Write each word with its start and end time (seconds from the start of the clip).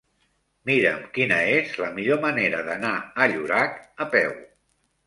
Mira'm 0.69 1.03
quina 1.17 1.37
és 1.57 1.77
la 1.83 1.91
millor 1.99 2.25
manera 2.27 2.65
d'anar 2.71 2.95
a 3.27 3.31
Llorac 3.35 3.81
a 4.07 4.11
peu. 4.19 4.37